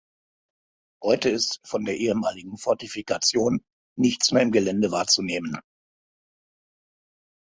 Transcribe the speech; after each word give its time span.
Heute 1.03 1.29
ist 1.29 1.59
von 1.63 1.85
der 1.85 1.95
ehemaligen 1.95 2.57
Fortifikation 2.57 3.63
nichts 3.95 4.31
mehr 4.31 4.41
im 4.41 4.51
Gelände 4.51 4.89
wahrzunehmen. 4.91 5.59